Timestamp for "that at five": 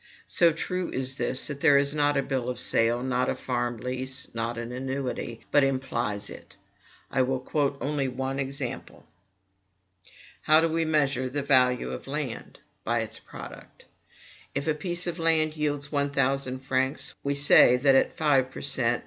17.77-18.49